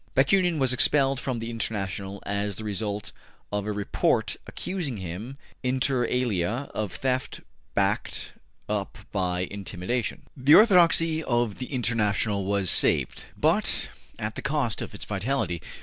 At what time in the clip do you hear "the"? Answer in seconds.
1.37-1.51, 2.55-2.63, 10.35-10.55, 11.59-11.67, 14.33-14.41